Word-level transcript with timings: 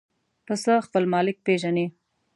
پسه 0.45 0.73
خپل 0.85 1.03
مالک 1.13 1.37
پېژني. 1.45 1.85